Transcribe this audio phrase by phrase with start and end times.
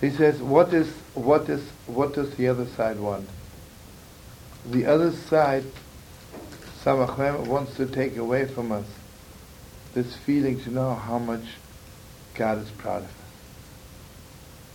[0.00, 3.28] He says, what is, what is, what does the other side want?
[4.66, 5.64] The other side,
[6.84, 8.86] Samachem wants to take away from us
[9.94, 11.42] this feeling to know how much
[12.34, 13.12] God is proud of us.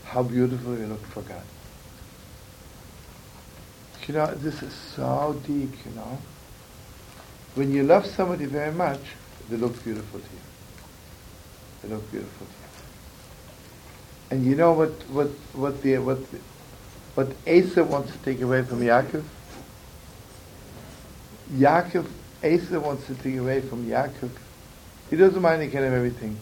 [0.06, 1.44] How beautiful we look for God.
[4.08, 6.18] You know, this is so deep, you know.
[7.56, 9.00] When you love somebody very much,
[9.50, 10.42] they look beautiful to you.
[11.82, 12.73] They look beautiful to you.
[14.30, 16.20] And you know what what what the what
[17.16, 19.24] what Esav wants to take away from Yaakov?
[21.54, 22.08] Yaakov,
[22.42, 24.32] Esav wants to take away from Yaakov.
[25.10, 26.38] He doesn't mind he can have everything.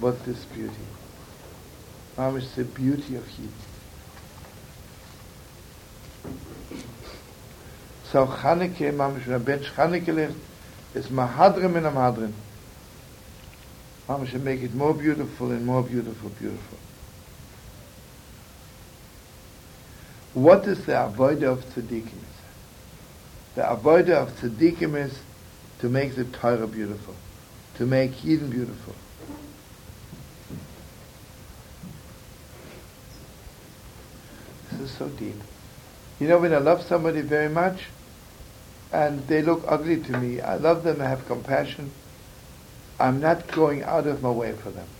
[0.00, 0.72] But this beauty.
[2.16, 3.50] Mamish the beauty of Yid.
[8.10, 10.36] So Chanukah, Mamish, when a bench Chanukah left,
[10.94, 12.32] is Mehadrin in a Mehadrin.
[14.08, 16.78] Mama should make it more beautiful and more beautiful, beautiful.
[20.34, 22.10] What is the avodah of tzaddikim?
[23.54, 25.20] The avodah of tzaddikim is
[25.78, 27.14] to make the Torah beautiful,
[27.76, 28.94] to make Eden beautiful.
[34.72, 35.36] This is so deep.
[36.18, 37.84] You know, when I love somebody very much,
[38.92, 41.90] and they look ugly to me, I love them, I have compassion,
[43.00, 44.94] I'm not going out of my way for them.